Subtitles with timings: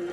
[0.00, 0.08] In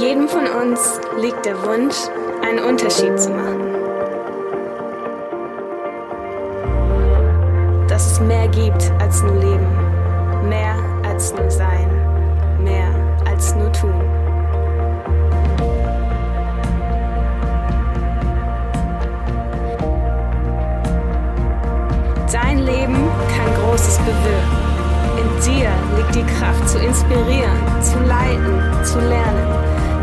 [0.00, 1.96] jedem von uns liegt der Wunsch,
[2.40, 3.74] einen Unterschied zu machen.
[7.88, 9.66] Dass es mehr gibt als nur Leben,
[10.48, 11.89] mehr als nur Sein,
[25.50, 29.48] dir liegt die Kraft zu inspirieren, zu leiten, zu lernen,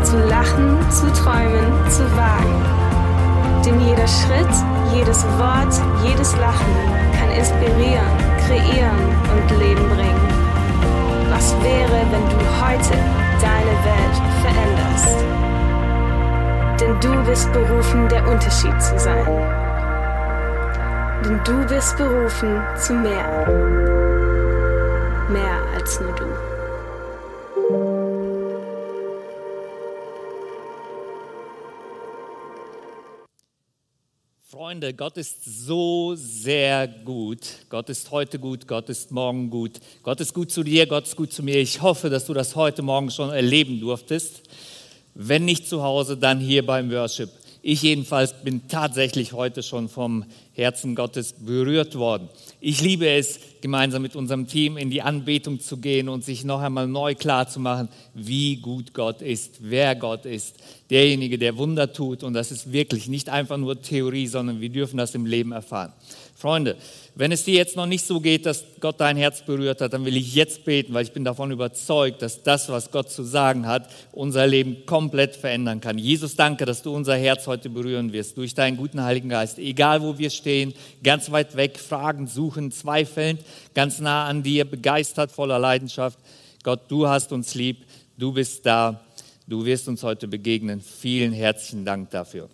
[0.02, 2.58] zu lachen, zu träumen, zu wagen.
[3.64, 4.54] Denn jeder Schritt,
[4.94, 6.74] jedes Wort, jedes Lachen
[7.18, 8.10] kann inspirieren,
[8.46, 8.98] kreieren
[9.34, 10.28] und Leben bringen.
[11.30, 12.94] Was wäre, wenn du heute
[13.40, 15.18] deine Welt veränderst?
[16.80, 19.26] Denn du bist berufen, der Unterschied zu sein.
[21.24, 24.37] Denn du bist berufen zu mehr.
[25.30, 26.24] Mehr als nur du.
[34.50, 37.40] Freunde, Gott ist so sehr gut.
[37.68, 39.72] Gott ist heute gut, Gott ist morgen gut.
[40.02, 41.56] Gott ist gut zu dir, Gott ist gut zu mir.
[41.56, 44.40] Ich hoffe, dass du das heute Morgen schon erleben durftest.
[45.14, 47.28] Wenn nicht zu Hause, dann hier beim Worship.
[47.60, 52.30] Ich jedenfalls bin tatsächlich heute schon vom Herzen Gottes berührt worden.
[52.60, 56.60] Ich liebe es, gemeinsam mit unserem Team in die Anbetung zu gehen und sich noch
[56.60, 60.56] einmal neu klar zu machen, wie gut Gott ist, wer Gott ist,
[60.90, 62.24] derjenige, der Wunder tut.
[62.24, 65.92] Und das ist wirklich nicht einfach nur Theorie, sondern wir dürfen das im Leben erfahren.
[66.38, 66.76] Freunde,
[67.16, 70.04] wenn es dir jetzt noch nicht so geht, dass Gott dein Herz berührt hat, dann
[70.04, 73.66] will ich jetzt beten, weil ich bin davon überzeugt, dass das, was Gott zu sagen
[73.66, 75.98] hat, unser Leben komplett verändern kann.
[75.98, 79.58] Jesus, danke, dass du unser Herz heute berühren wirst durch deinen guten Heiligen Geist.
[79.58, 83.40] Egal wo wir stehen, ganz weit weg, fragen, suchen, zweifelnd,
[83.74, 86.20] ganz nah an dir, begeistert, voller Leidenschaft.
[86.62, 87.78] Gott, du hast uns lieb,
[88.16, 89.04] du bist da,
[89.48, 90.80] du wirst uns heute begegnen.
[90.82, 92.48] Vielen herzlichen Dank dafür.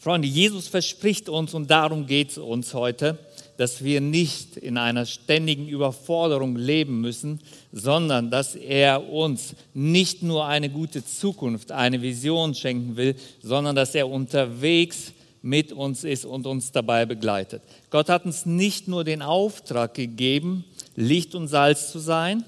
[0.00, 3.18] Freunde, Jesus verspricht uns, und darum geht es uns heute,
[3.58, 7.38] dass wir nicht in einer ständigen Überforderung leben müssen,
[7.70, 13.94] sondern dass er uns nicht nur eine gute Zukunft, eine Vision schenken will, sondern dass
[13.94, 15.12] er unterwegs
[15.42, 17.60] mit uns ist und uns dabei begleitet.
[17.90, 20.64] Gott hat uns nicht nur den Auftrag gegeben,
[20.96, 22.42] Licht und Salz zu sein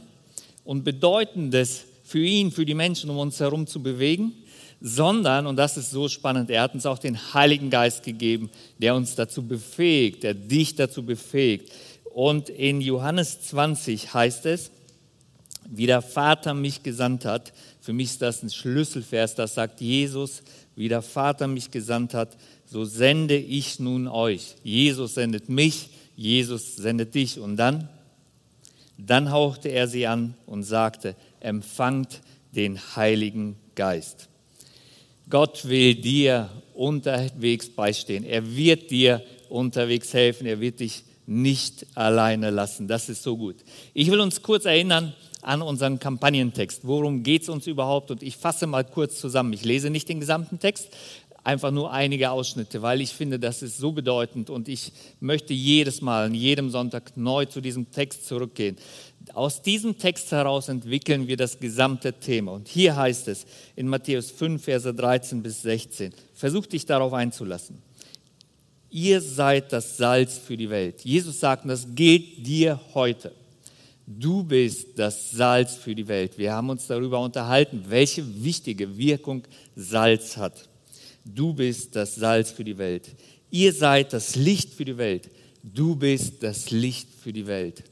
[0.65, 4.33] und Bedeutendes für ihn, für die Menschen um uns herum zu bewegen,
[4.85, 8.97] sondern, und das ist so spannend, er hat uns auch den Heiligen Geist gegeben, der
[8.97, 11.73] uns dazu befähigt, der dich dazu befähigt.
[12.13, 14.73] Und in Johannes 20 heißt es,
[15.71, 20.43] wie der Vater mich gesandt hat, für mich ist das ein Schlüsselvers, das sagt Jesus,
[20.75, 24.57] wie der Vater mich gesandt hat, so sende ich nun euch.
[24.65, 27.39] Jesus sendet mich, Jesus sendet dich.
[27.39, 27.89] Und dann,
[28.99, 32.21] dann hauchte er sie an und sagte, empfangt
[32.55, 34.29] den Heiligen Geist.
[35.29, 38.25] Gott will dir unterwegs beistehen.
[38.25, 40.47] Er wird dir unterwegs helfen.
[40.47, 42.89] Er wird dich nicht alleine lassen.
[42.89, 43.57] Das ist so gut.
[43.95, 46.83] Ich will uns kurz erinnern an unseren Kampagnentext.
[46.85, 48.11] Worum geht es uns überhaupt?
[48.11, 49.53] Und ich fasse mal kurz zusammen.
[49.53, 50.89] Ich lese nicht den gesamten Text,
[51.45, 56.01] einfach nur einige Ausschnitte, weil ich finde, das ist so bedeutend und ich möchte jedes
[56.01, 58.77] Mal, an jedem Sonntag neu zu diesem Text zurückgehen.
[59.35, 62.53] Aus diesem Text heraus entwickeln wir das gesamte Thema.
[62.53, 67.83] Und hier heißt es in Matthäus 5, Verse 13 bis 16, versuch dich darauf einzulassen.
[68.91, 71.01] Ihr seid das Salz für die Welt.
[71.03, 73.33] Jesus sagt, das gilt dir heute.
[74.07, 76.37] Du bist das Salz für die Welt.
[76.37, 79.45] Wir haben uns darüber unterhalten, welche wichtige Wirkung
[79.77, 80.69] Salz hat.
[81.25, 83.11] Du bist das Salz für die Welt.
[83.51, 85.31] Ihr seid das Licht für die Welt.
[85.63, 87.85] Du bist das Licht für die Welt.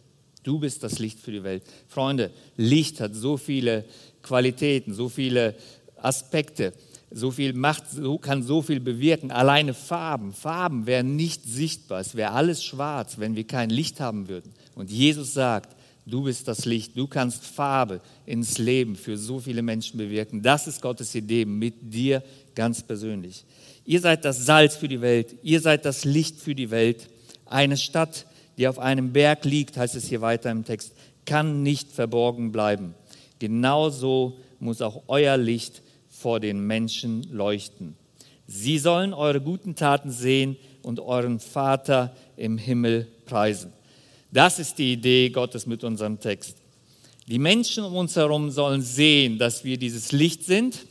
[0.42, 1.62] Du bist das Licht für die Welt.
[1.86, 3.84] Freunde, Licht hat so viele
[4.22, 5.54] Qualitäten, so viele
[5.96, 6.72] Aspekte,
[7.10, 9.30] so viel Macht, so kann so viel bewirken.
[9.30, 12.00] Alleine Farben, Farben wären nicht sichtbar.
[12.00, 14.52] Es wäre alles schwarz, wenn wir kein Licht haben würden.
[14.74, 15.76] Und Jesus sagt,
[16.06, 20.42] du bist das Licht, du kannst Farbe ins Leben für so viele Menschen bewirken.
[20.42, 22.22] Das ist Gottes Idee mit dir
[22.54, 23.44] ganz persönlich.
[23.84, 27.08] Ihr seid das Salz für die Welt, ihr seid das Licht für die Welt.
[27.47, 28.26] Eine Stadt,
[28.58, 30.92] die auf einem Berg liegt, heißt es hier weiter im Text,
[31.24, 32.94] kann nicht verborgen bleiben.
[33.38, 37.97] Genauso muss auch euer Licht vor den Menschen leuchten.
[38.47, 43.72] Sie sollen eure guten Taten sehen und euren Vater im Himmel preisen.
[44.32, 46.56] Das ist die Idee Gottes mit unserem Text.
[47.27, 50.86] Die Menschen um uns herum sollen sehen, dass wir dieses Licht sind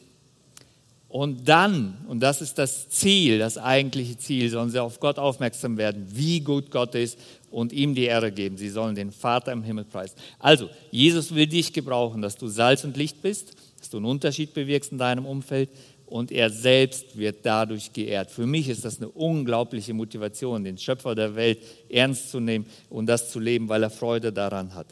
[1.10, 5.76] Und dann, und das ist das Ziel, das eigentliche Ziel, sollen sie auf Gott aufmerksam
[5.76, 7.18] werden, wie gut Gott ist
[7.50, 8.58] und ihm die Ehre geben.
[8.58, 10.16] Sie sollen den Vater im Himmel preisen.
[10.38, 14.54] Also, Jesus will dich gebrauchen, dass du Salz und Licht bist, dass du einen Unterschied
[14.54, 15.70] bewirkst in deinem Umfeld
[16.10, 18.32] und er selbst wird dadurch geehrt.
[18.32, 21.60] Für mich ist das eine unglaubliche Motivation, den Schöpfer der Welt
[21.90, 24.88] ernst zu nehmen und das zu leben, weil er Freude daran hat.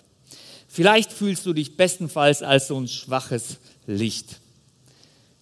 [0.68, 4.40] Vielleicht fühlst du dich bestenfalls als so ein schwaches Licht.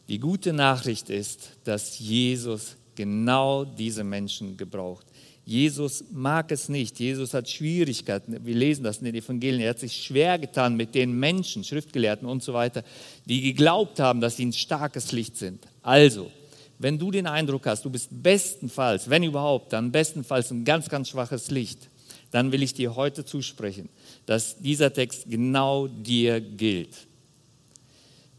[0.08, 5.06] Die gute Nachricht ist, dass Jesus genau diese Menschen gebraucht.
[5.46, 7.00] Jesus mag es nicht.
[7.00, 8.44] Jesus hat Schwierigkeiten.
[8.44, 9.62] Wir lesen das in den Evangelien.
[9.62, 12.84] Er hat sich schwer getan mit den Menschen, Schriftgelehrten und so weiter,
[13.26, 15.64] die geglaubt haben, dass sie ein starkes Licht sind.
[15.84, 16.32] Also,
[16.80, 21.10] wenn du den Eindruck hast, du bist bestenfalls, wenn überhaupt, dann bestenfalls ein ganz, ganz
[21.10, 21.90] schwaches Licht,
[22.32, 23.88] dann will ich dir heute zusprechen,
[24.26, 26.90] dass dieser Text genau dir gilt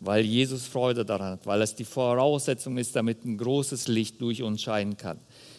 [0.00, 4.42] weil Jesus Freude daran hat, weil es die Voraussetzung ist, damit ein großes Licht durch
[4.42, 5.18] uns scheinen kann.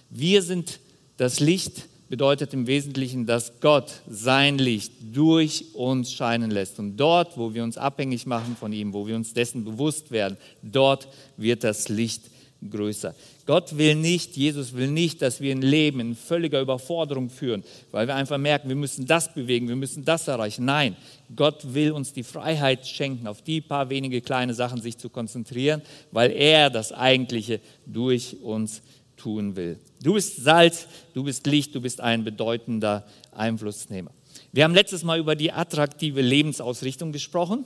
[0.10, 0.80] Wir sind
[1.18, 6.80] das Licht, bedeutet im Wesentlichen, dass Gott sein Licht durch uns scheinen lässt.
[6.80, 10.38] Und dort, wo wir uns abhängig machen von ihm, wo wir uns dessen bewusst werden,
[10.62, 12.24] dort wird das Licht
[12.69, 13.14] größer.
[13.46, 18.08] Gott will nicht, Jesus will nicht, dass wir ein Leben in völliger Überforderung führen, weil
[18.08, 20.66] wir einfach merken, wir müssen das bewegen, wir müssen das erreichen.
[20.66, 20.96] Nein,
[21.36, 25.81] Gott will uns die Freiheit schenken, auf die paar wenige kleine Sachen sich zu konzentrieren,
[26.12, 28.81] weil er das Eigentliche durch uns
[29.18, 29.80] tun will.
[30.02, 34.12] Du bist Salz, du bist Licht, du bist ein bedeutender Einflussnehmer.
[34.52, 37.66] Wir haben letztes Mal über die attraktive Lebensausrichtung gesprochen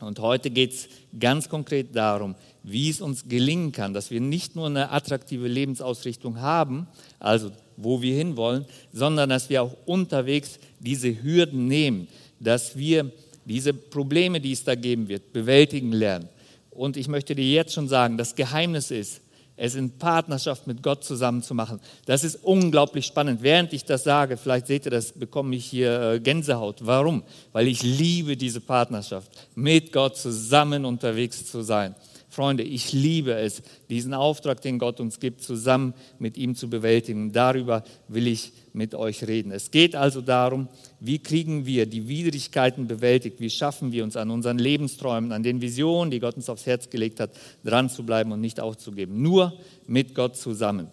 [0.00, 0.88] und heute geht es
[1.18, 6.40] ganz konkret darum, wie es uns gelingen kann, dass wir nicht nur eine attraktive Lebensausrichtung
[6.40, 6.88] haben,
[7.20, 12.08] also wo wir hinwollen, sondern dass wir auch unterwegs diese Hürden nehmen,
[12.40, 13.10] dass wir
[13.44, 16.28] diese Probleme, die es da geben wird, bewältigen lernen.
[16.70, 19.20] Und ich möchte dir jetzt schon sagen, das Geheimnis ist,
[19.56, 21.80] es in Partnerschaft mit Gott zusammen zu machen.
[22.06, 23.42] Das ist unglaublich spannend.
[23.42, 26.78] Während ich das sage, vielleicht seht ihr das, bekomme ich hier äh, Gänsehaut.
[26.80, 27.22] Warum?
[27.52, 31.94] Weil ich liebe diese Partnerschaft, mit Gott zusammen unterwegs zu sein.
[32.28, 37.32] Freunde, ich liebe es, diesen Auftrag, den Gott uns gibt, zusammen mit ihm zu bewältigen.
[37.32, 39.52] Darüber will ich mit euch reden.
[39.52, 40.68] Es geht also darum,
[40.98, 45.60] wie kriegen wir die Widrigkeiten bewältigt, wie schaffen wir uns an unseren Lebensträumen, an den
[45.60, 47.30] Visionen, die Gott uns aufs Herz gelegt hat,
[47.64, 49.22] dran zu bleiben und nicht aufzugeben.
[49.22, 49.54] Nur
[49.86, 50.88] mit Gott zusammen.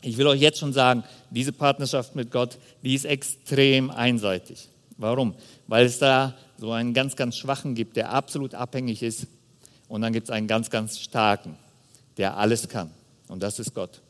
[0.00, 4.68] Ich will euch jetzt schon sagen, diese Partnerschaft mit Gott, die ist extrem einseitig.
[4.96, 5.34] Warum?
[5.66, 9.26] Weil es da so einen ganz, ganz schwachen gibt, der absolut abhängig ist
[9.88, 11.56] und dann gibt es einen ganz, ganz starken,
[12.16, 12.90] der alles kann.
[13.26, 14.00] Und das ist Gott.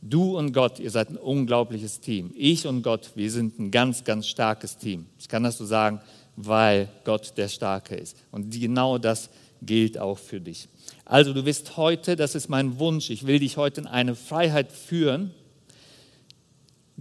[0.00, 2.32] Du und Gott, ihr seid ein unglaubliches Team.
[2.36, 5.06] Ich und Gott, wir sind ein ganz, ganz starkes Team.
[5.18, 6.00] Ich kann das so sagen,
[6.36, 8.16] weil Gott der Starke ist.
[8.30, 9.28] Und genau das
[9.60, 10.68] gilt auch für dich.
[11.04, 14.70] Also du bist heute, das ist mein Wunsch, ich will dich heute in eine Freiheit
[14.70, 15.32] führen,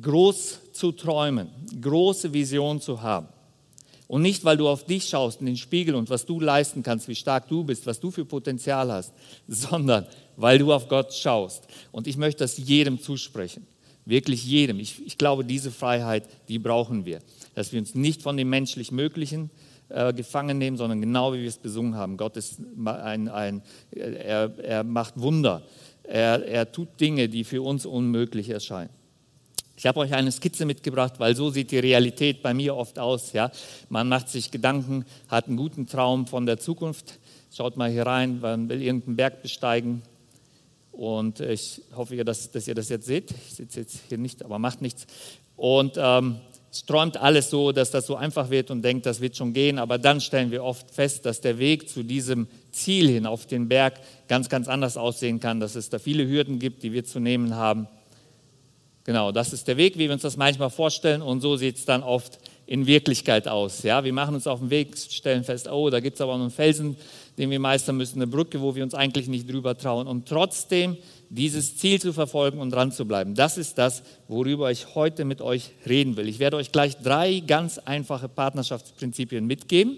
[0.02, 1.50] groß zu träumen,
[1.80, 3.28] große Vision zu haben.
[4.08, 7.08] Und nicht, weil du auf dich schaust in den Spiegel und was du leisten kannst,
[7.10, 9.14] wie stark du bist, was du für Potenzial hast,
[9.48, 11.68] sondern weil du auf Gott schaust.
[11.92, 13.68] Und ich möchte das jedem zusprechen.
[14.06, 14.80] Wirklich jedem.
[14.80, 17.20] Ich, ich glaube, diese Freiheit, die brauchen wir.
[17.56, 19.50] Dass wir uns nicht von dem menschlich Möglichen
[19.90, 22.16] äh, gefangen nehmen, sondern genau wie wir es besungen haben.
[22.16, 23.62] Gott ist ein, ein
[23.92, 25.64] er, er macht Wunder.
[26.04, 28.92] Er, er tut Dinge, die für uns unmöglich erscheinen.
[29.76, 33.34] Ich habe euch eine Skizze mitgebracht, weil so sieht die Realität bei mir oft aus.
[33.34, 33.52] Ja?
[33.90, 37.20] Man macht sich Gedanken, hat einen guten Traum von der Zukunft.
[37.54, 40.02] Schaut mal hier rein, man will irgendeinen Berg besteigen.
[40.98, 43.30] Und ich hoffe, dass, dass ihr das jetzt seht.
[43.30, 45.06] Ich sitze jetzt hier nicht, aber macht nichts.
[45.56, 46.38] Und ähm,
[46.72, 49.78] es träumt alles so, dass das so einfach wird und denkt, das wird schon gehen.
[49.78, 53.68] Aber dann stellen wir oft fest, dass der Weg zu diesem Ziel hin auf den
[53.68, 57.20] Berg ganz, ganz anders aussehen kann, dass es da viele Hürden gibt, die wir zu
[57.20, 57.88] nehmen haben.
[59.04, 61.86] Genau, das ist der Weg, wie wir uns das manchmal vorstellen und so sieht es
[61.86, 63.84] dann oft in Wirklichkeit aus.
[63.84, 66.42] Ja, wir machen uns auf den Weg, stellen fest, oh, da gibt es aber noch
[66.42, 66.98] einen Felsen,
[67.38, 70.08] den wir meistern müssen, eine Brücke, wo wir uns eigentlich nicht drüber trauen.
[70.08, 70.98] Und trotzdem
[71.30, 75.42] dieses Ziel zu verfolgen und dran zu bleiben, das ist das, worüber ich heute mit
[75.42, 76.28] euch reden will.
[76.28, 79.98] Ich werde euch gleich drei ganz einfache Partnerschaftsprinzipien mitgeben,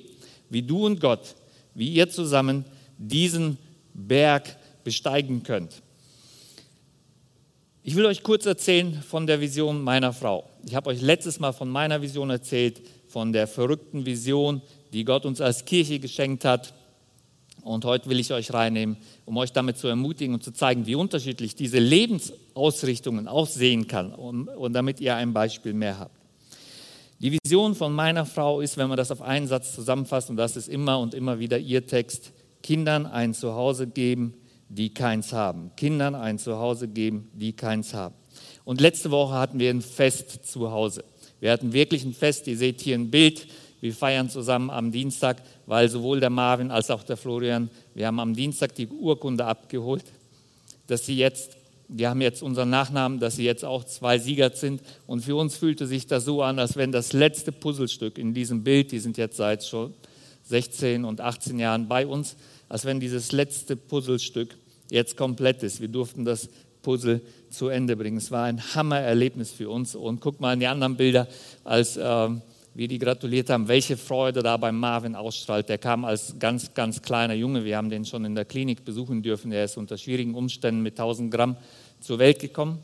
[0.50, 1.36] wie du und Gott,
[1.74, 2.66] wie ihr zusammen
[2.98, 3.58] diesen
[3.94, 5.82] Berg besteigen könnt.
[7.84, 10.50] Ich will euch kurz erzählen von der Vision meiner Frau.
[10.66, 14.62] Ich habe euch letztes Mal von meiner Vision erzählt, von der verrückten Vision,
[14.94, 16.74] die Gott uns als Kirche geschenkt hat.
[17.64, 20.96] Und heute will ich euch reinnehmen, um euch damit zu ermutigen und zu zeigen, wie
[20.96, 26.16] unterschiedlich diese Lebensausrichtungen aussehen kann und, und damit ihr ein Beispiel mehr habt.
[27.20, 30.56] Die Vision von meiner Frau ist, wenn man das auf einen Satz zusammenfasst, und das
[30.56, 32.32] ist immer und immer wieder ihr Text,
[32.64, 34.36] Kindern ein Zuhause geben,
[34.70, 35.72] die keins haben.
[35.76, 38.16] Kindern ein Zuhause geben, die keins haben.
[38.64, 41.04] Und letzte Woche hatten wir ein Fest zu Hause.
[41.40, 42.48] Wir hatten wirklich ein Fest.
[42.48, 43.48] Ihr seht hier ein Bild.
[43.82, 48.20] Wir feiern zusammen am Dienstag, weil sowohl der Marvin als auch der Florian, wir haben
[48.20, 50.04] am Dienstag die Urkunde abgeholt,
[50.88, 51.58] dass sie jetzt,
[51.88, 54.82] wir haben jetzt unseren Nachnamen, dass sie jetzt auch zwei Sieger sind.
[55.08, 58.64] Und für uns fühlte sich das so an, als wenn das letzte Puzzlestück in diesem
[58.64, 59.94] Bild, die sind jetzt seit schon
[60.46, 62.36] 16 und 18 Jahren bei uns,
[62.68, 64.58] als wenn dieses letzte Puzzlestück
[64.90, 65.80] jetzt komplett ist.
[65.80, 66.50] Wir durften das
[66.82, 68.18] Puzzle zu Ende bringen.
[68.18, 69.96] Es war ein Hammererlebnis für uns.
[69.96, 71.28] Und guck mal in die anderen Bilder,
[71.64, 72.30] als äh,
[72.74, 75.70] wir die gratuliert haben, welche Freude da beim Marvin ausstrahlt.
[75.70, 77.66] Der kam als ganz, ganz kleiner Junge.
[77.66, 79.52] Wir haben den schon in der Klinik besuchen dürfen.
[79.52, 81.58] Er ist unter schwierigen Umständen mit 1000 Gramm
[82.00, 82.84] zur Welt gekommen.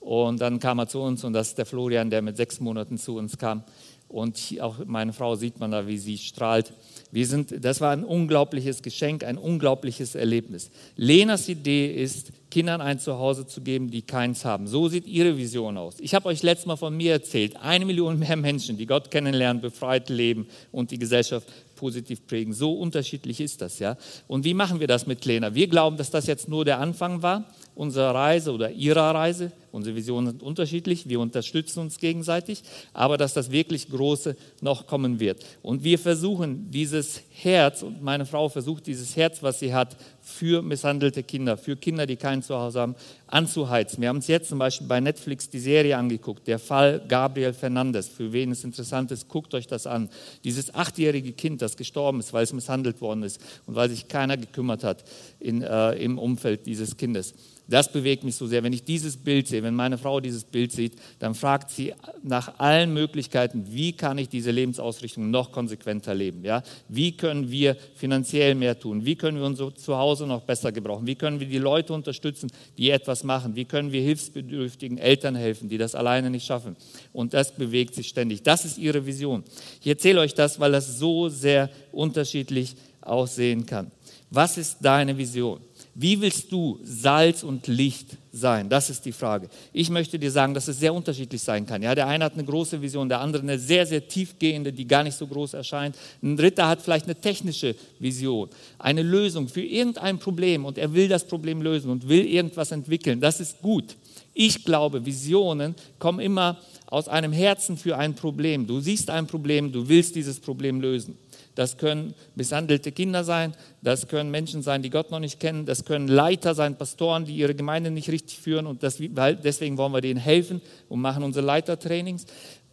[0.00, 2.98] Und dann kam er zu uns und das ist der Florian, der mit sechs Monaten
[2.98, 3.64] zu uns kam.
[4.08, 6.72] Und auch meine Frau sieht man da, wie sie strahlt.
[7.12, 10.70] Wir sind, das war ein unglaubliches Geschenk, ein unglaubliches Erlebnis.
[10.96, 14.66] Lenas Idee ist, Kindern ein Zuhause zu geben, die keins haben.
[14.66, 15.96] So sieht ihre Vision aus.
[16.00, 19.60] Ich habe euch letztes Mal von mir erzählt, eine Million mehr Menschen, die Gott kennenlernen,
[19.60, 21.46] befreit leben und die Gesellschaft
[21.76, 22.54] positiv prägen.
[22.54, 23.96] So unterschiedlich ist das, ja.
[24.26, 25.54] Und wie machen wir das mit Lena?
[25.54, 27.44] Wir glauben, dass das jetzt nur der Anfang war
[27.78, 29.52] unserer Reise oder ihrer Reise.
[29.70, 35.20] Unsere Visionen sind unterschiedlich, wir unterstützen uns gegenseitig, aber dass das wirklich Große noch kommen
[35.20, 35.44] wird.
[35.62, 40.62] Und wir versuchen dieses Herz, und meine Frau versucht dieses Herz, was sie hat, für
[40.62, 42.96] misshandelte Kinder, für Kinder, die kein Zuhause haben,
[43.28, 44.00] anzuheizen.
[44.00, 48.08] Wir haben uns jetzt zum Beispiel bei Netflix die Serie angeguckt, der Fall Gabriel Fernandes.
[48.08, 50.08] Für wen es interessant ist, guckt euch das an.
[50.44, 54.36] Dieses achtjährige Kind, das gestorben ist, weil es misshandelt worden ist und weil sich keiner
[54.36, 55.04] gekümmert hat
[55.38, 57.34] in, äh, im Umfeld dieses Kindes.
[57.70, 58.62] Das bewegt mich so sehr.
[58.62, 62.58] Wenn ich dieses Bild sehe, wenn meine Frau dieses Bild sieht, dann fragt sie nach
[62.58, 66.44] allen Möglichkeiten, wie kann ich diese Lebensausrichtung noch konsequenter leben?
[66.44, 66.62] Ja?
[66.88, 69.04] Wie können wir finanziell mehr tun?
[69.04, 71.06] Wie können wir unser Zuhause noch besser gebrauchen?
[71.06, 73.54] Wie können wir die Leute unterstützen, die etwas machen?
[73.54, 76.74] Wie können wir hilfsbedürftigen Eltern helfen, die das alleine nicht schaffen?
[77.12, 78.42] Und das bewegt sich ständig.
[78.42, 79.44] Das ist ihre Vision.
[79.82, 83.90] Ich erzähle euch das, weil das so sehr unterschiedlich aussehen kann.
[84.30, 85.60] Was ist deine Vision?
[86.00, 88.68] Wie willst du Salz und Licht sein?
[88.68, 89.48] Das ist die Frage.
[89.72, 91.82] Ich möchte dir sagen, dass es sehr unterschiedlich sein kann.
[91.82, 95.02] Ja, der eine hat eine große Vision, der andere eine sehr, sehr tiefgehende, die gar
[95.02, 95.96] nicht so groß erscheint.
[96.22, 101.08] Ein dritter hat vielleicht eine technische Vision, eine Lösung für irgendein Problem und er will
[101.08, 103.20] das Problem lösen und will irgendwas entwickeln.
[103.20, 103.96] Das ist gut.
[104.34, 108.68] Ich glaube, Visionen kommen immer aus einem Herzen für ein Problem.
[108.68, 111.18] Du siehst ein Problem, du willst dieses Problem lösen.
[111.58, 115.84] Das können misshandelte Kinder sein, das können Menschen sein, die Gott noch nicht kennen, das
[115.84, 120.00] können Leiter sein, Pastoren, die ihre Gemeinde nicht richtig führen und das, deswegen wollen wir
[120.00, 122.26] denen helfen und machen unsere Leitertrainings.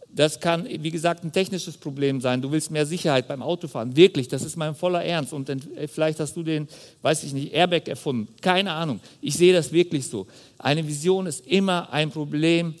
[0.08, 2.40] Das kann, wie gesagt, ein technisches Problem sein.
[2.40, 3.96] Du willst mehr Sicherheit beim Autofahren.
[3.96, 5.32] Wirklich, das ist mein voller Ernst.
[5.32, 5.50] Und
[5.88, 6.68] vielleicht hast du den,
[7.02, 8.32] weiß ich nicht, Airbag erfunden.
[8.40, 9.00] Keine Ahnung.
[9.20, 10.28] Ich sehe das wirklich so.
[10.58, 12.76] Eine Vision ist immer ein Problem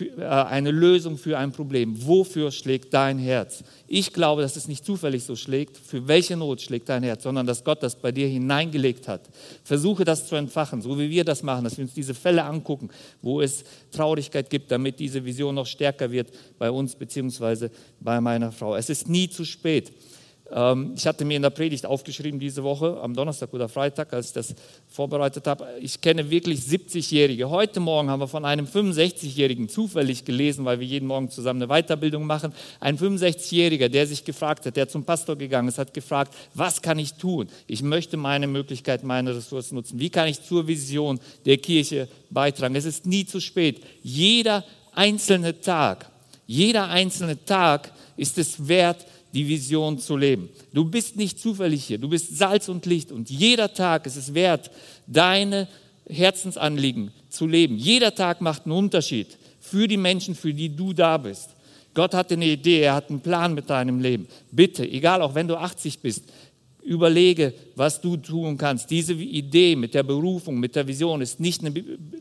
[0.00, 2.06] für, äh, eine Lösung für ein Problem.
[2.06, 3.62] Wofür schlägt dein Herz?
[3.86, 5.76] Ich glaube, dass es nicht zufällig so schlägt.
[5.76, 9.28] Für welche Not schlägt dein Herz, sondern dass Gott das bei dir hineingelegt hat.
[9.62, 12.88] Versuche das zu entfachen, so wie wir das machen, dass wir uns diese Fälle angucken,
[13.20, 18.52] wo es Traurigkeit gibt, damit diese Vision noch stärker wird bei uns beziehungsweise bei meiner
[18.52, 18.76] Frau.
[18.76, 19.92] Es ist nie zu spät.
[20.52, 24.28] Ähm, ich hatte mir in der Predigt aufgeschrieben diese Woche, am Donnerstag oder Freitag, als
[24.28, 24.54] ich das
[24.88, 27.50] vorbereitet habe, ich kenne wirklich 70-Jährige.
[27.50, 31.82] Heute Morgen haben wir von einem 65-Jährigen zufällig gelesen, weil wir jeden Morgen zusammen eine
[31.82, 32.52] Weiterbildung machen.
[32.80, 36.98] Ein 65-Jähriger, der sich gefragt hat, der zum Pastor gegangen ist, hat gefragt, was kann
[36.98, 37.48] ich tun?
[37.66, 40.00] Ich möchte meine Möglichkeit, meine Ressourcen nutzen.
[40.00, 42.74] Wie kann ich zur Vision der Kirche beitragen?
[42.74, 43.82] Es ist nie zu spät.
[44.02, 44.64] Jeder
[44.94, 46.10] einzelne Tag,
[46.46, 50.48] jeder einzelne Tag ist es wert, die Vision zu leben.
[50.72, 54.34] Du bist nicht zufällig hier, du bist Salz und Licht und jeder Tag ist es
[54.34, 54.70] wert,
[55.06, 55.68] deine
[56.08, 57.76] Herzensanliegen zu leben.
[57.76, 61.50] Jeder Tag macht einen Unterschied für die Menschen, für die du da bist.
[61.94, 64.28] Gott hat eine Idee, er hat einen Plan mit deinem Leben.
[64.52, 66.24] Bitte, egal, auch wenn du 80 bist,
[66.82, 68.90] Überlege, was du tun kannst.
[68.90, 71.72] Diese Idee mit der Berufung, mit der Vision ist nicht eine,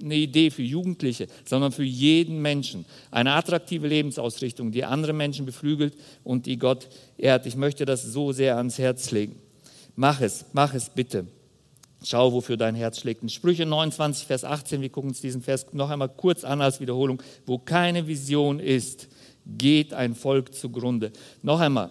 [0.02, 2.86] eine, Idee für Jugendliche, sondern für jeden Menschen.
[3.12, 6.88] Eine attraktive Lebensausrichtung, die andere Menschen beflügelt und die Gott
[7.18, 7.46] ehrt.
[7.46, 9.36] Ich möchte das so sehr ans Herz legen.
[9.96, 11.26] Mach es, mach es bitte.
[12.04, 13.24] Schau, wofür dein Herz schlägt.
[13.24, 16.80] In Sprüche 29, Vers 18, wir gucken uns diesen Vers noch einmal kurz an als
[16.80, 17.22] Wiederholung.
[17.46, 19.10] Wo keine Vision ist,
[19.46, 21.12] geht ein Volk zugrunde.
[21.42, 21.90] Noch einmal,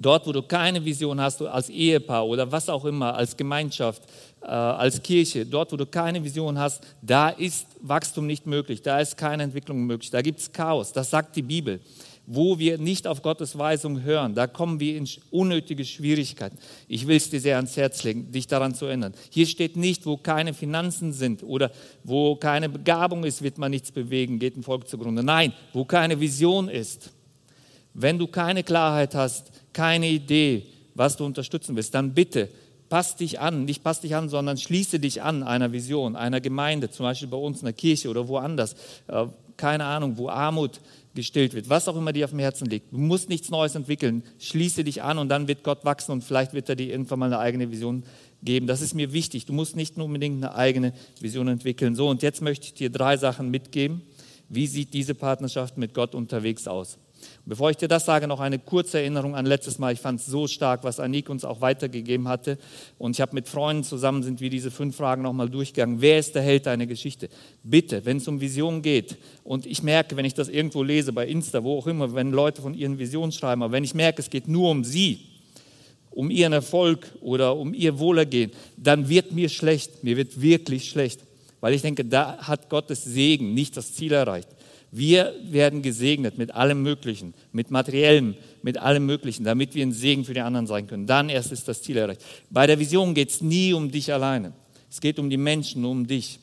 [0.00, 4.02] Dort, wo du keine Vision hast, als Ehepaar oder was auch immer, als Gemeinschaft,
[4.40, 9.00] äh, als Kirche, dort, wo du keine Vision hast, da ist Wachstum nicht möglich, da
[9.00, 11.80] ist keine Entwicklung möglich, da gibt es Chaos, das sagt die Bibel.
[12.30, 16.58] wo wir nicht auf Gottes Weisung hören, da kommen wir in unnötige Schwierigkeiten.
[16.86, 19.14] Ich will es dir sehr ans Herz legen, dich daran zu ändern.
[19.30, 21.70] Hier steht nicht, wo keine Finanzen sind oder
[22.04, 25.22] wo keine Begabung ist, wird man nichts bewegen, geht ein Volk zugrunde.
[25.22, 27.12] Nein, wo keine Vision ist.
[27.94, 30.66] Wenn du keine Klarheit hast, keine Idee,
[30.96, 32.48] was du unterstützen willst, dann bitte
[32.88, 36.90] pass dich an, nicht pass dich an, sondern schließe dich an einer Vision, einer Gemeinde,
[36.90, 38.74] zum Beispiel bei uns in der Kirche oder woanders.
[39.06, 40.80] Äh, keine Ahnung, wo Armut
[41.14, 42.92] gestillt wird, was auch immer dir auf dem Herzen liegt.
[42.92, 44.24] Du musst nichts Neues entwickeln.
[44.40, 47.26] Schließe dich an und dann wird Gott wachsen und vielleicht wird er dir irgendwann mal
[47.26, 48.02] eine eigene Vision
[48.42, 48.66] geben.
[48.66, 49.46] Das ist mir wichtig.
[49.46, 51.94] Du musst nicht unbedingt eine eigene Vision entwickeln.
[51.94, 54.02] So, und jetzt möchte ich dir drei Sachen mitgeben.
[54.48, 56.98] Wie sieht diese Partnerschaft mit Gott unterwegs aus?
[57.48, 59.94] Bevor ich dir das sage, noch eine kurze Erinnerung an letztes Mal.
[59.94, 62.58] Ich fand es so stark, was Anik uns auch weitergegeben hatte.
[62.98, 66.02] Und ich habe mit Freunden zusammen, sind wir diese fünf Fragen nochmal durchgegangen.
[66.02, 67.30] Wer ist der Held deiner Geschichte?
[67.62, 71.26] Bitte, wenn es um Vision geht, und ich merke, wenn ich das irgendwo lese, bei
[71.26, 74.28] Insta, wo auch immer, wenn Leute von ihren Visionen schreiben, aber wenn ich merke, es
[74.28, 75.20] geht nur um sie,
[76.10, 80.04] um ihren Erfolg oder um ihr Wohlergehen, dann wird mir schlecht.
[80.04, 81.20] Mir wird wirklich schlecht.
[81.62, 84.48] Weil ich denke, da hat Gottes Segen nicht das Ziel erreicht.
[84.90, 90.24] Wir werden gesegnet mit allem Möglichen, mit Materiellem, mit allem Möglichen, damit wir ein Segen
[90.24, 91.06] für die anderen sein können.
[91.06, 92.22] Dann erst ist das Ziel erreicht.
[92.48, 94.52] Bei der Vision geht es nie um dich alleine.
[94.90, 96.40] Es geht um die Menschen, um dich.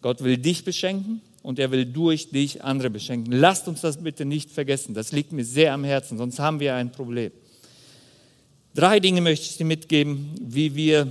[0.00, 3.32] Gott will dich beschenken und er will durch dich andere beschenken.
[3.32, 4.94] Lasst uns das bitte nicht vergessen.
[4.94, 7.32] Das liegt mir sehr am Herzen, sonst haben wir ein Problem.
[8.74, 11.06] Drei Dinge möchte ich dir mitgeben, wie wir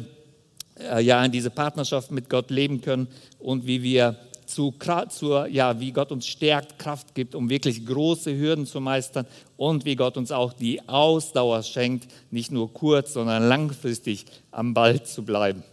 [0.79, 3.07] äh, ja in diese Partnerschaft mit Gott leben können
[3.37, 4.17] und wie wir
[4.53, 4.73] zu,
[5.09, 9.25] zur, ja, wie Gott uns stärkt, Kraft gibt, um wirklich große Hürden zu meistern
[9.57, 15.03] und wie Gott uns auch die Ausdauer schenkt, nicht nur kurz, sondern langfristig am Ball
[15.03, 15.63] zu bleiben.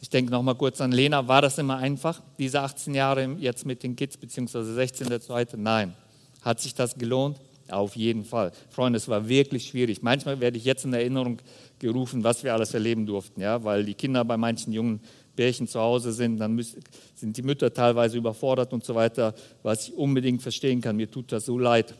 [0.00, 1.26] Ich denke noch mal kurz an Lena.
[1.26, 5.58] War das immer einfach, diese 18 Jahre jetzt mit den Kids, beziehungsweise 16 der zweite?
[5.58, 5.94] Nein.
[6.42, 7.38] Hat sich das gelohnt?
[7.68, 8.52] Auf jeden Fall.
[8.70, 10.02] Freunde, es war wirklich schwierig.
[10.02, 11.38] Manchmal werde ich jetzt in Erinnerung
[11.78, 15.00] gerufen, was wir alles erleben durften, ja, weil die Kinder bei manchen Jungen
[15.38, 16.82] Pärchen zu Hause sind, dann müssen,
[17.14, 20.96] sind die Mütter teilweise überfordert und so weiter, was ich unbedingt verstehen kann.
[20.96, 21.94] Mir tut das so leid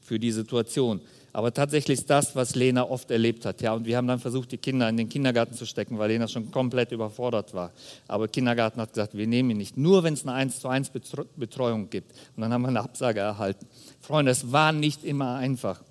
[0.00, 1.00] für die Situation.
[1.32, 3.60] Aber tatsächlich ist das, was Lena oft erlebt hat.
[3.60, 6.28] Ja, und wir haben dann versucht, die Kinder in den Kindergarten zu stecken, weil Lena
[6.28, 7.72] schon komplett überfordert war.
[8.06, 10.68] Aber der Kindergarten hat gesagt, wir nehmen ihn nicht, nur wenn es eine 1 zu
[10.68, 10.92] 1
[11.36, 12.12] Betreuung gibt.
[12.36, 13.66] Und dann haben wir eine Absage erhalten.
[14.00, 15.82] Freunde, es war nicht immer einfach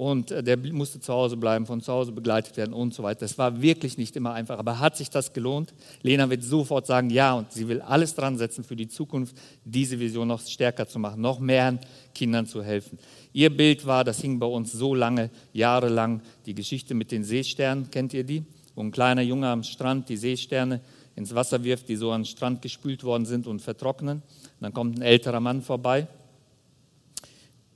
[0.00, 3.20] und äh, der musste zu Hause bleiben, von zu Hause begleitet werden und so weiter.
[3.20, 5.74] Das war wirklich nicht immer einfach, aber hat sich das gelohnt?
[6.00, 10.00] Lena wird sofort sagen, ja, und sie will alles dran setzen für die Zukunft, diese
[10.00, 11.78] Vision noch stärker zu machen, noch mehr
[12.14, 12.98] Kindern zu helfen.
[13.34, 17.90] Ihr Bild war, das hing bei uns so lange, jahrelang, die Geschichte mit den Seesternen,
[17.90, 18.42] kennt ihr die?
[18.74, 20.80] Wo ein kleiner Junge am Strand die Seesterne
[21.14, 24.22] ins Wasser wirft, die so an den Strand gespült worden sind und vertrocknen.
[24.22, 26.08] Und dann kommt ein älterer Mann vorbei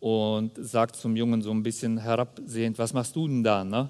[0.05, 3.65] und sagt zum Jungen so ein bisschen herabsehend, was machst du denn da?
[3.65, 3.89] Ne?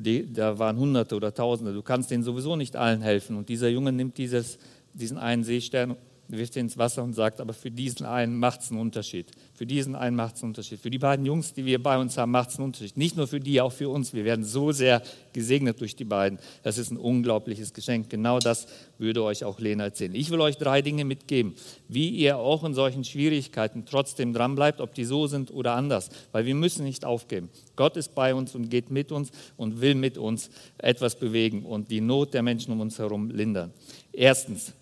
[0.00, 3.36] Die, da waren Hunderte oder Tausende, du kannst denen sowieso nicht allen helfen.
[3.36, 4.58] Und dieser Junge nimmt dieses,
[4.94, 5.94] diesen einen Seestern
[6.28, 9.30] wirft ihn ins Wasser und sagt, aber für diesen einen macht es einen Unterschied.
[9.52, 10.80] Für diesen einen macht es einen Unterschied.
[10.80, 12.96] Für die beiden Jungs, die wir bei uns haben, macht es einen Unterschied.
[12.96, 14.12] Nicht nur für die, auch für uns.
[14.14, 16.38] Wir werden so sehr gesegnet durch die beiden.
[16.62, 18.08] Das ist ein unglaubliches Geschenk.
[18.08, 18.66] Genau das
[18.98, 20.14] würde euch auch Lena erzählen.
[20.14, 21.54] Ich will euch drei Dinge mitgeben,
[21.88, 26.10] wie ihr auch in solchen Schwierigkeiten trotzdem dranbleibt, ob die so sind oder anders.
[26.32, 27.50] Weil wir müssen nicht aufgeben.
[27.76, 31.90] Gott ist bei uns und geht mit uns und will mit uns etwas bewegen und
[31.90, 33.72] die Not der Menschen um uns herum lindern.
[34.12, 34.72] Erstens,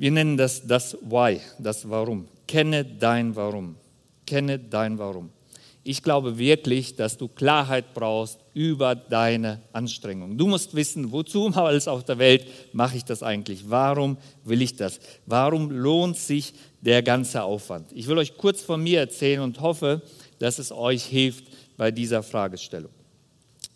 [0.00, 2.26] wir nennen das das Why, das Warum.
[2.48, 3.76] Kenne dein Warum.
[4.24, 5.28] Kenne dein Warum.
[5.84, 10.38] Ich glaube wirklich, dass du Klarheit brauchst über deine Anstrengung.
[10.38, 13.68] Du musst wissen, wozu alles auf der Welt mache ich das eigentlich?
[13.68, 15.00] Warum will ich das?
[15.26, 17.92] Warum lohnt sich der ganze Aufwand?
[17.92, 20.00] Ich will euch kurz von mir erzählen und hoffe,
[20.38, 21.44] dass es euch hilft
[21.76, 22.92] bei dieser Fragestellung.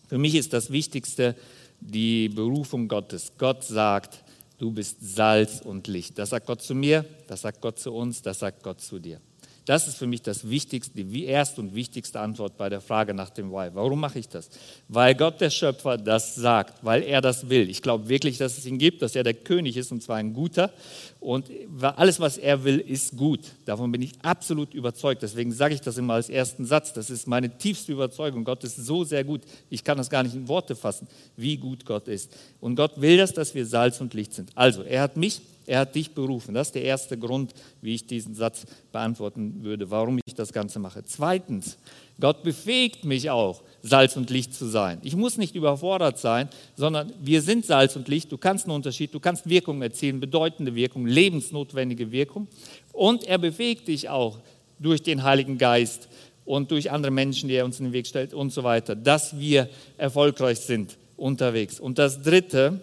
[0.07, 1.35] Für mich ist das Wichtigste
[1.79, 3.31] die Berufung Gottes.
[3.37, 4.24] Gott sagt,
[4.57, 6.17] du bist Salz und Licht.
[6.17, 9.19] Das sagt Gott zu mir, das sagt Gott zu uns, das sagt Gott zu dir.
[9.65, 13.31] Das ist für mich das Wichtigste, die erste und wichtigste Antwort bei der Frage nach
[13.31, 13.71] dem Why.
[13.73, 14.49] Warum mache ich das?
[14.87, 17.67] Weil Gott der Schöpfer das sagt, weil er das will.
[17.67, 20.33] Ich glaube wirklich, dass es ihn gibt, dass er der König ist und zwar ein
[20.33, 20.71] guter.
[21.19, 21.49] Und
[21.81, 23.39] alles, was er will, ist gut.
[23.65, 25.23] Davon bin ich absolut überzeugt.
[25.23, 26.93] Deswegen sage ich das immer als ersten Satz.
[26.93, 28.43] Das ist meine tiefste Überzeugung.
[28.43, 29.41] Gott ist so sehr gut.
[29.71, 32.31] Ich kann das gar nicht in Worte fassen, wie gut Gott ist.
[32.59, 34.51] Und Gott will das, dass wir Salz und Licht sind.
[34.53, 36.53] Also, er hat mich er hat dich berufen.
[36.53, 40.79] Das ist der erste Grund, wie ich diesen Satz beantworten würde, warum ich das Ganze
[40.79, 41.03] mache.
[41.03, 41.77] Zweitens,
[42.19, 44.99] Gott befähigt mich auch, Salz und Licht zu sein.
[45.03, 48.31] Ich muss nicht überfordert sein, sondern wir sind Salz und Licht.
[48.31, 52.47] Du kannst einen Unterschied, du kannst Wirkung erzielen, bedeutende Wirkung, lebensnotwendige Wirkung.
[52.93, 54.39] Und er befähigt dich auch,
[54.79, 56.09] durch den Heiligen Geist
[56.43, 59.39] und durch andere Menschen, die er uns in den Weg stellt und so weiter, dass
[59.39, 61.79] wir erfolgreich sind unterwegs.
[61.79, 62.81] Und das Dritte,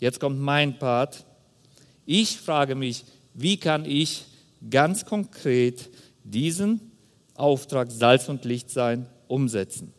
[0.00, 1.25] jetzt kommt mein Part,
[2.06, 4.24] ich frage mich, wie kann ich
[4.70, 5.90] ganz konkret
[6.24, 6.92] diesen
[7.34, 9.92] Auftrag Salz und Licht sein umsetzen?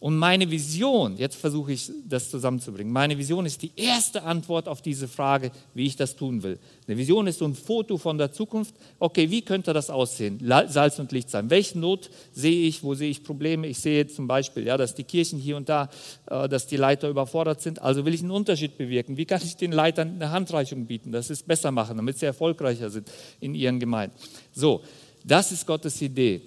[0.00, 4.80] Und meine Vision, jetzt versuche ich das zusammenzubringen, meine Vision ist die erste Antwort auf
[4.80, 6.58] diese Frage, wie ich das tun will.
[6.86, 8.74] Eine Vision ist so ein Foto von der Zukunft.
[9.00, 10.38] Okay, wie könnte das aussehen?
[10.68, 11.50] Salz und Licht sein.
[11.50, 12.84] Welche Not sehe ich?
[12.84, 13.66] Wo sehe ich Probleme?
[13.66, 15.90] Ich sehe zum Beispiel, ja, dass die Kirchen hier und da,
[16.26, 17.82] äh, dass die Leiter überfordert sind.
[17.82, 19.16] Also will ich einen Unterschied bewirken.
[19.16, 22.26] Wie kann ich den Leitern eine Handreichung bieten, dass sie es besser machen, damit sie
[22.26, 24.16] erfolgreicher sind in ihren Gemeinden?
[24.52, 24.80] So,
[25.24, 26.40] das ist Gottes Idee.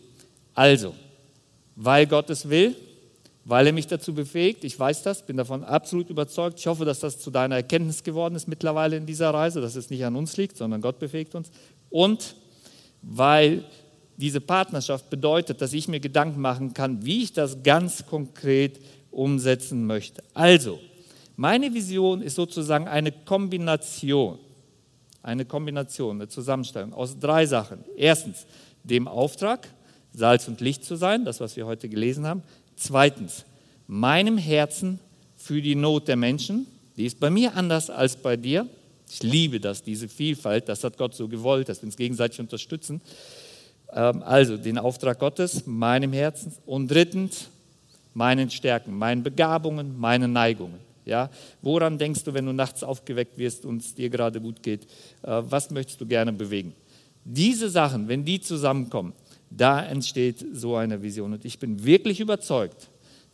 [0.53, 0.93] Also,
[1.75, 2.75] weil Gott es will,
[3.43, 4.63] weil er mich dazu befähigt.
[4.63, 6.59] Ich weiß das, bin davon absolut überzeugt.
[6.59, 9.89] Ich hoffe, dass das zu deiner Erkenntnis geworden ist mittlerweile in dieser Reise, dass es
[9.89, 11.49] nicht an uns liegt, sondern Gott befähigt uns.
[11.89, 12.35] Und
[13.01, 13.63] weil
[14.17, 19.85] diese Partnerschaft bedeutet, dass ich mir Gedanken machen kann, wie ich das ganz konkret umsetzen
[19.85, 20.23] möchte.
[20.33, 20.79] Also,
[21.35, 24.37] meine Vision ist sozusagen eine Kombination,
[25.23, 27.83] eine Kombination, eine Zusammenstellung aus drei Sachen.
[27.97, 28.45] Erstens,
[28.83, 29.67] dem Auftrag,
[30.13, 32.43] Salz und Licht zu sein, das, was wir heute gelesen haben.
[32.81, 33.45] Zweitens,
[33.85, 34.99] meinem Herzen
[35.37, 36.65] für die Not der Menschen,
[36.97, 38.67] die ist bei mir anders als bei dir.
[39.07, 42.99] Ich liebe das, diese Vielfalt, das hat Gott so gewollt, dass wir uns gegenseitig unterstützen.
[43.93, 46.53] Ähm, also den Auftrag Gottes, meinem Herzen.
[46.65, 47.49] Und drittens,
[48.15, 50.79] meinen Stärken, meinen Begabungen, meinen Neigungen.
[51.05, 51.29] Ja?
[51.61, 54.85] Woran denkst du, wenn du nachts aufgeweckt wirst und es dir gerade gut geht?
[55.21, 56.73] Äh, was möchtest du gerne bewegen?
[57.23, 59.13] Diese Sachen, wenn die zusammenkommen,
[59.51, 61.33] da entsteht so eine Vision.
[61.33, 62.89] Und ich bin wirklich überzeugt,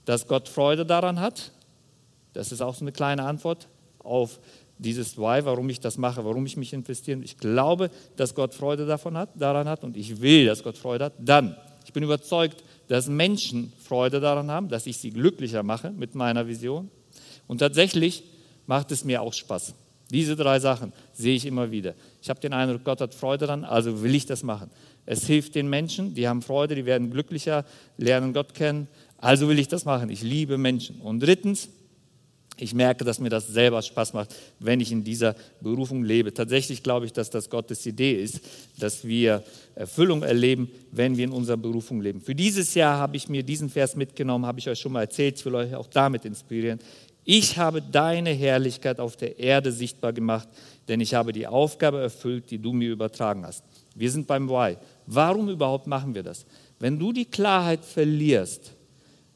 [0.06, 1.52] dass Gott Freude daran hat.
[2.34, 3.68] Das ist auch so eine kleine Antwort
[4.00, 4.40] auf
[4.80, 7.20] dieses Why, warum ich das mache, warum ich mich investiere.
[7.24, 11.06] Ich glaube, dass Gott Freude davon hat, daran hat und ich will, dass Gott Freude
[11.06, 11.14] hat.
[11.20, 16.16] Dann, ich bin überzeugt, dass Menschen Freude daran haben, dass ich sie glücklicher mache mit
[16.16, 16.90] meiner Vision.
[17.48, 18.24] Und tatsächlich
[18.66, 19.74] macht es mir auch Spaß.
[20.10, 21.94] Diese drei Sachen sehe ich immer wieder.
[22.22, 24.70] Ich habe den Eindruck, Gott hat Freude daran, also will ich das machen.
[25.06, 27.66] Es hilft den Menschen, die haben Freude, die werden glücklicher,
[27.98, 28.88] lernen Gott kennen.
[29.18, 30.10] Also will ich das machen.
[30.10, 31.02] Ich liebe Menschen.
[31.02, 31.70] Und drittens,
[32.60, 36.34] ich merke, dass mir das selber Spaß macht, wenn ich in dieser Berufung lebe.
[36.34, 38.42] Tatsächlich glaube ich, dass das Gottes Idee ist,
[38.80, 39.44] dass wir
[39.76, 42.20] Erfüllung erleben, wenn wir in unserer Berufung leben.
[42.20, 45.38] Für dieses Jahr habe ich mir diesen Vers mitgenommen, habe ich euch schon mal erzählt.
[45.38, 46.80] Ich will euch auch damit inspirieren.
[47.30, 50.48] Ich habe deine Herrlichkeit auf der Erde sichtbar gemacht,
[50.88, 53.66] denn ich habe die Aufgabe erfüllt, die du mir übertragen hast.
[53.94, 54.78] Wir sind beim Why.
[55.08, 56.46] Warum überhaupt machen wir das?
[56.80, 58.72] Wenn du die Klarheit verlierst,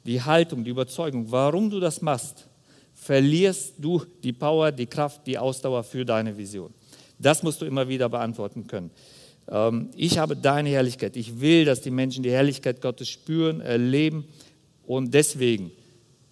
[0.06, 2.48] die Haltung, die Überzeugung, warum du das machst,
[2.94, 6.74] verlierst du die Power, die Kraft, die Ausdauer für deine Vision.
[7.20, 8.92] Das musst du immer wieder beantworten können.
[9.50, 11.18] Ähm, ich habe deine Herrlichkeit.
[11.18, 14.24] Ich will, dass die Menschen die Herrlichkeit Gottes spüren, erleben
[14.86, 15.72] und deswegen,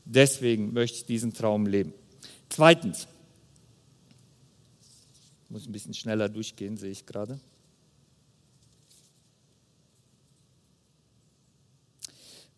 [0.10, 1.94] deswegen möchte ich diesen Traum leben.
[2.50, 3.08] Zweitens,
[5.46, 7.40] ich muss ein bisschen schneller durchgehen, sehe ich gerade.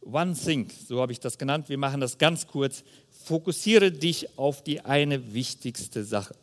[0.01, 1.69] One Thing, so habe ich das genannt.
[1.69, 2.83] Wir machen das ganz kurz.
[3.25, 6.35] Fokussiere dich auf die eine wichtigste Sache.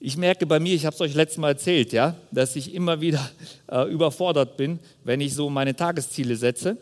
[0.00, 3.00] Ich merke bei mir, ich habe es euch letztes Mal erzählt, ja, dass ich immer
[3.02, 3.30] wieder
[3.70, 6.78] äh, überfordert bin, wenn ich so meine Tagesziele setze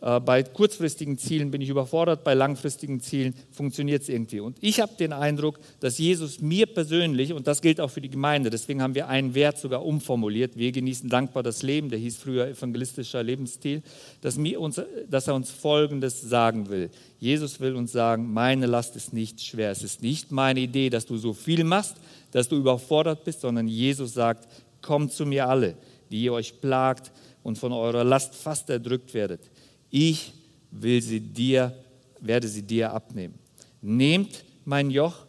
[0.00, 4.38] bei kurzfristigen Zielen bin ich überfordert, bei langfristigen Zielen funktioniert es irgendwie.
[4.38, 8.08] Und ich habe den Eindruck, dass Jesus mir persönlich, und das gilt auch für die
[8.08, 12.16] Gemeinde, deswegen haben wir einen Wert sogar umformuliert, wir genießen dankbar das Leben, der hieß
[12.16, 13.82] früher evangelistischer Lebensstil,
[14.20, 14.80] dass, uns,
[15.10, 16.90] dass er uns Folgendes sagen will.
[17.18, 19.72] Jesus will uns sagen, meine Last ist nicht schwer.
[19.72, 21.96] Es ist nicht meine Idee, dass du so viel machst,
[22.30, 24.46] dass du überfordert bist, sondern Jesus sagt,
[24.80, 25.74] kommt zu mir alle,
[26.12, 27.10] die ihr euch plagt
[27.42, 29.40] und von eurer Last fast erdrückt werdet
[29.90, 30.32] ich
[30.70, 31.74] will sie dir,
[32.20, 33.34] werde sie dir abnehmen.
[33.80, 35.26] Nehmt mein Joch,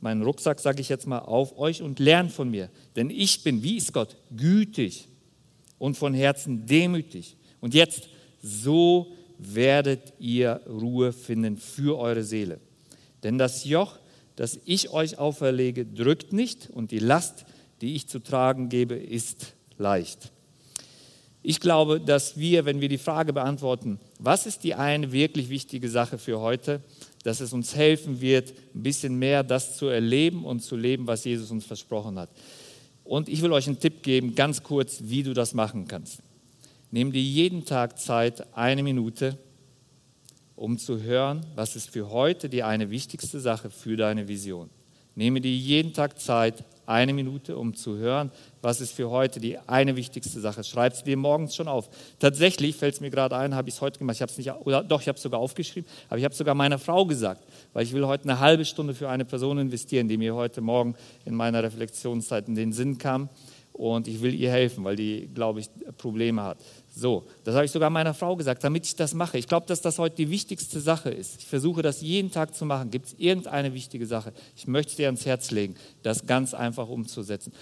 [0.00, 2.70] meinen Rucksack, sage ich jetzt mal, auf euch und lernt von mir.
[2.96, 5.08] Denn ich bin, wie ist Gott, gütig
[5.78, 7.36] und von Herzen demütig.
[7.60, 8.08] Und jetzt,
[8.42, 12.60] so werdet ihr Ruhe finden für eure Seele.
[13.22, 13.98] Denn das Joch,
[14.36, 17.44] das ich euch auferlege, drückt nicht und die Last,
[17.80, 20.32] die ich zu tragen gebe, ist leicht.
[21.42, 25.88] Ich glaube, dass wir, wenn wir die Frage beantworten, was ist die eine wirklich wichtige
[25.88, 26.82] Sache für heute,
[27.22, 31.24] dass es uns helfen wird, ein bisschen mehr das zu erleben und zu leben, was
[31.24, 32.30] Jesus uns versprochen hat.
[33.04, 36.22] Und ich will euch einen Tipp geben, ganz kurz, wie du das machen kannst.
[36.90, 39.38] Nimm dir jeden Tag Zeit, eine Minute,
[40.56, 44.68] um zu hören, was ist für heute die eine wichtigste Sache für deine Vision.
[45.14, 48.30] Nehme dir jeden Tag Zeit, eine Minute, um zu hören,
[48.62, 50.64] was ist für heute die eine wichtigste Sache.
[50.64, 51.88] Schreib es dir morgens schon auf.
[52.18, 54.16] Tatsächlich fällt es mir gerade ein, habe ich es heute gemacht.
[54.16, 56.38] Ich habe es nicht, oder doch, ich habe es sogar aufgeschrieben, aber ich habe es
[56.38, 60.08] sogar meiner Frau gesagt, weil ich will heute eine halbe Stunde für eine Person investieren,
[60.08, 63.28] die mir heute Morgen in meiner Reflexionszeit in den Sinn kam.
[63.72, 66.58] Und ich will ihr helfen, weil die, glaube ich, Probleme hat.
[67.00, 69.38] So, das habe ich sogar meiner Frau gesagt, damit ich das mache.
[69.38, 71.40] Ich glaube, dass das heute die wichtigste Sache ist.
[71.40, 72.90] Ich versuche das jeden Tag zu machen.
[72.90, 74.34] Gibt es irgendeine wichtige Sache?
[74.54, 77.54] Ich möchte dir ans Herz legen, das ganz einfach umzusetzen.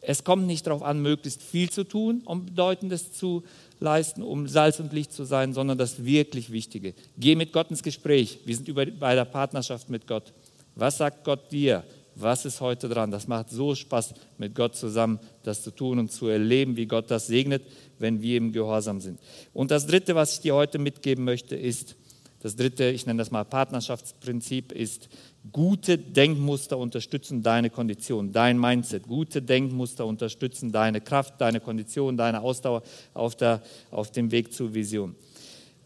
[0.00, 3.42] Es kommt nicht darauf an, möglichst viel zu tun, um Bedeutendes zu
[3.80, 6.94] leisten, um Salz und Licht zu sein, sondern das wirklich Wichtige.
[7.18, 8.38] Geh mit Gott ins Gespräch.
[8.44, 10.32] Wir sind über, bei der Partnerschaft mit Gott.
[10.76, 11.82] Was sagt Gott dir?
[12.16, 13.10] Was ist heute dran?
[13.10, 17.10] Das macht so Spaß, mit Gott zusammen das zu tun und zu erleben, wie Gott
[17.10, 17.62] das segnet,
[17.98, 19.18] wenn wir im Gehorsam sind.
[19.52, 21.96] Und das Dritte, was ich dir heute mitgeben möchte, ist,
[22.44, 25.08] das dritte, ich nenne das mal Partnerschaftsprinzip, ist,
[25.50, 29.04] gute Denkmuster unterstützen deine Kondition, dein Mindset.
[29.08, 32.82] Gute Denkmuster unterstützen deine Kraft, deine Kondition, deine Ausdauer
[33.14, 35.14] auf, der, auf dem Weg zur Vision.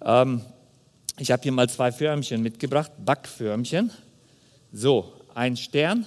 [0.05, 0.43] Ähm,
[1.17, 3.93] ich habe hier mal zwei Förmchen mitgebracht, Backförmchen.
[4.73, 6.07] So, ein Stern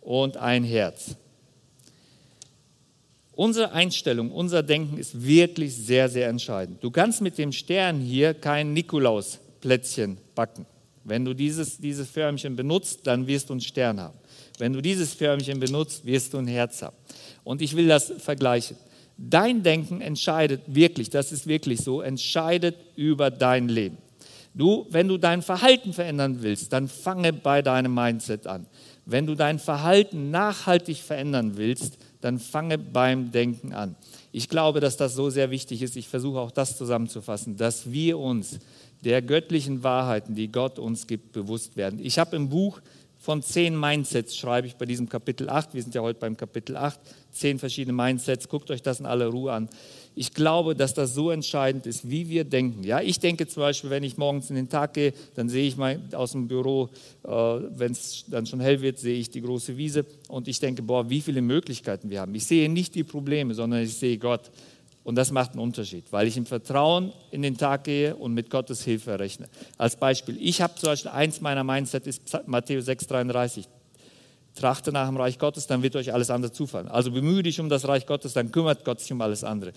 [0.00, 1.16] und ein Herz.
[3.32, 6.82] Unsere Einstellung, unser Denken ist wirklich sehr, sehr entscheidend.
[6.84, 10.66] Du kannst mit dem Stern hier kein Nikolausplätzchen backen.
[11.04, 14.18] Wenn du dieses, dieses Förmchen benutzt, dann wirst du einen Stern haben.
[14.58, 16.96] Wenn du dieses Förmchen benutzt, wirst du ein Herz haben.
[17.42, 18.76] Und ich will das vergleichen.
[19.16, 23.98] Dein Denken entscheidet wirklich, das ist wirklich so, entscheidet über dein Leben.
[24.52, 28.66] Du, wenn du dein Verhalten verändern willst, dann fange bei deinem Mindset an.
[29.10, 33.96] Wenn du dein Verhalten nachhaltig verändern willst, dann fange beim Denken an.
[34.30, 35.96] Ich glaube, dass das so sehr wichtig ist.
[35.96, 38.60] Ich versuche auch das zusammenzufassen, dass wir uns
[39.04, 41.98] der göttlichen Wahrheiten, die Gott uns gibt, bewusst werden.
[42.00, 42.80] Ich habe im Buch
[43.20, 46.76] von zehn Mindsets, schreibe ich bei diesem Kapitel 8, wir sind ja heute beim Kapitel
[46.76, 46.98] 8,
[47.30, 49.68] zehn verschiedene Mindsets, guckt euch das in aller Ruhe an
[50.14, 52.82] ich glaube, dass das so entscheidend ist, wie wir denken.
[52.82, 55.76] Ja, ich denke zum Beispiel, wenn ich morgens in den Tag gehe, dann sehe ich
[55.76, 56.90] mal aus dem Büro,
[57.24, 60.82] äh, wenn es dann schon hell wird, sehe ich die große Wiese und ich denke,
[60.82, 62.34] boah, wie viele Möglichkeiten wir haben.
[62.34, 64.50] Ich sehe nicht die Probleme, sondern ich sehe Gott.
[65.02, 68.50] Und das macht einen Unterschied, weil ich im Vertrauen in den Tag gehe und mit
[68.50, 69.48] Gottes Hilfe rechne.
[69.78, 73.66] Als Beispiel, ich habe zum Beispiel eins meiner Mindset ist Matthäus 6,33
[74.54, 76.88] trachte nach dem Reich Gottes, dann wird euch alles andere zufallen.
[76.88, 79.72] Also bemühe dich um das Reich Gottes, dann kümmert Gott sich um alles andere.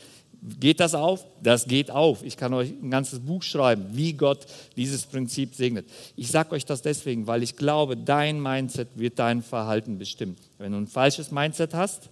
[0.59, 1.25] Geht das auf?
[1.41, 2.23] Das geht auf.
[2.23, 5.85] Ich kann euch ein ganzes Buch schreiben, wie Gott dieses Prinzip segnet.
[6.15, 10.35] Ich sage euch das deswegen, weil ich glaube, dein Mindset wird dein Verhalten bestimmen.
[10.57, 12.09] Wenn du ein falsches Mindset hast,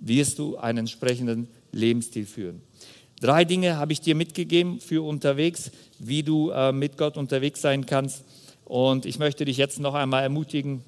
[0.00, 2.62] wirst du einen entsprechenden Lebensstil führen.
[3.20, 7.84] Drei Dinge habe ich dir mitgegeben für unterwegs, wie du äh, mit Gott unterwegs sein
[7.84, 8.24] kannst.
[8.64, 10.82] Und ich möchte dich jetzt noch einmal ermutigen,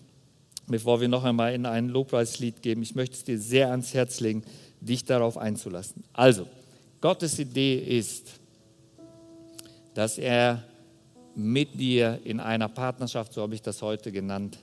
[0.67, 2.83] bevor wir noch einmal in ein Lobpreislied geben.
[2.83, 4.43] Ich möchte es dir sehr ans Herz legen
[4.83, 6.03] dich darauf einzulassen.
[6.13, 6.47] Also,
[7.01, 8.41] Gottes Idee ist,
[9.95, 10.65] dass er
[11.35, 14.59] mit dir in einer Partnerschaft, so habe ich das heute genannt,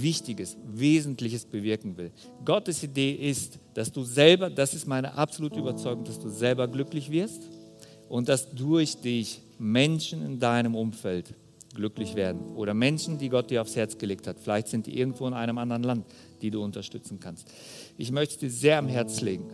[0.00, 2.10] Wichtiges, Wesentliches bewirken will.
[2.44, 7.10] Gottes Idee ist, dass du selber, das ist meine absolute Überzeugung, dass du selber glücklich
[7.10, 7.48] wirst
[8.08, 11.34] und dass durch dich Menschen in deinem Umfeld
[11.74, 14.38] glücklich werden oder Menschen, die Gott dir aufs Herz gelegt hat.
[14.38, 16.06] Vielleicht sind die irgendwo in einem anderen Land,
[16.40, 17.48] die du unterstützen kannst.
[17.98, 19.50] Ich möchte dir sehr am Herz legen,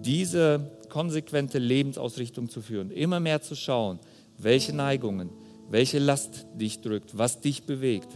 [0.00, 3.98] diese konsequente Lebensausrichtung zu führen, immer mehr zu schauen,
[4.36, 5.30] welche Neigungen,
[5.70, 8.08] welche Last dich drückt, was dich bewegt.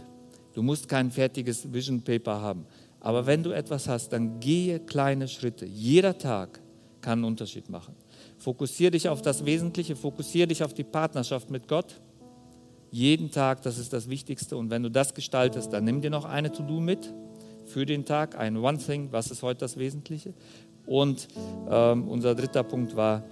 [0.53, 2.65] Du musst kein fertiges Vision Paper haben,
[2.99, 5.65] aber wenn du etwas hast, dann gehe kleine Schritte.
[5.65, 6.61] Jeder Tag
[7.01, 7.95] kann einen Unterschied machen.
[8.37, 12.01] Fokussiere dich auf das Wesentliche, fokussiere dich auf die Partnerschaft mit Gott.
[12.91, 14.55] Jeden Tag, das ist das Wichtigste.
[14.55, 17.13] Und wenn du das gestaltest, dann nimm dir noch eine To-Do mit
[17.65, 20.33] für den Tag, ein One Thing, was ist heute das Wesentliche.
[20.85, 21.27] Und
[21.69, 23.23] ähm, unser dritter Punkt war,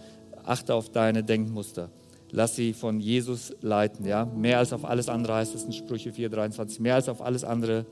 [0.44, 1.90] achte auf deine Denkmuster.
[2.32, 4.06] Lass sie von Jesus leiten.
[4.06, 4.26] Ja?
[4.26, 6.82] Mehr als auf alles andere heißt es in Sprüche 4,23.
[6.82, 7.86] Mehr als auf alles andere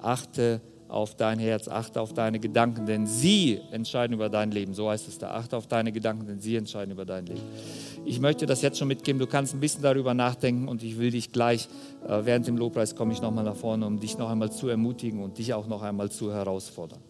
[0.00, 4.72] achte auf dein Herz, achte auf deine Gedanken, denn sie entscheiden über dein Leben.
[4.74, 5.32] So heißt es da.
[5.32, 7.40] Achte auf deine Gedanken, denn sie entscheiden über dein Leben.
[8.04, 9.18] Ich möchte das jetzt schon mitgeben.
[9.18, 11.68] Du kannst ein bisschen darüber nachdenken und ich will dich gleich,
[12.06, 15.22] äh, während dem Lobpreis komme ich nochmal nach vorne, um dich noch einmal zu ermutigen
[15.22, 17.00] und dich auch noch einmal zu herausfordern.